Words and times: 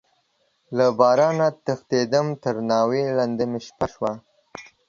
له 0.77 0.85
بارانه 0.99 1.47
تښتيدم، 1.65 2.27
تر 2.43 2.55
ناوې 2.69 3.03
لاندې 3.17 3.45
مې 3.51 3.59
شپه 3.67 3.87
شوه. 3.93 4.11